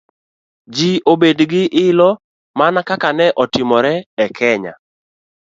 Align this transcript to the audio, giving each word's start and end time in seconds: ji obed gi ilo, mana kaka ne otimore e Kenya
ji 0.75 0.89
obed 1.11 1.39
gi 1.51 1.63
ilo, 1.85 2.09
mana 2.59 2.79
kaka 2.89 3.09
ne 3.17 3.27
otimore 3.43 3.93
e 4.23 4.25
Kenya 4.37 4.73